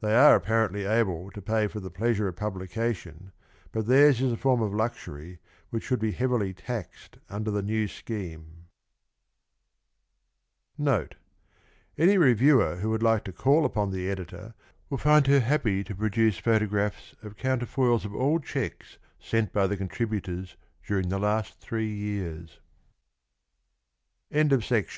[0.00, 3.32] They are apparently able to pay for the pleasure of publica tion,
[3.70, 7.86] but theirs is a form of luxury which should be heavily taxed under the new
[7.86, 8.68] scheme.
[10.78, 11.16] NOTE.
[11.98, 14.54] Any reviewer who would like to call upon the Editor,
[14.88, 19.76] will find her happy to produce photographs of counterfoils of all cheques sent by the
[19.76, 20.48] contributo